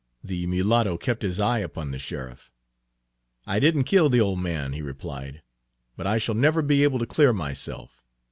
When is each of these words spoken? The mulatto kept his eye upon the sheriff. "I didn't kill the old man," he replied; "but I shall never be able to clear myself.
The 0.23 0.47
mulatto 0.47 0.97
kept 0.97 1.21
his 1.21 1.39
eye 1.39 1.59
upon 1.59 1.91
the 1.91 1.99
sheriff. 1.99 2.51
"I 3.45 3.59
didn't 3.59 3.83
kill 3.83 4.09
the 4.09 4.19
old 4.19 4.39
man," 4.39 4.73
he 4.73 4.81
replied; 4.81 5.43
"but 5.95 6.07
I 6.07 6.17
shall 6.17 6.33
never 6.33 6.63
be 6.63 6.81
able 6.81 6.97
to 6.97 7.05
clear 7.05 7.33
myself. 7.33 8.03